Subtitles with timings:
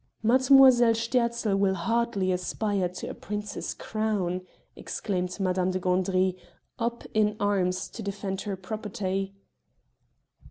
[0.23, 4.41] "Mademoiselle Sterzl will hardly aspire to a prince's crown!"
[4.75, 6.35] exclaimed Madame de Gandry,
[6.79, 9.35] up in arms to defend her property.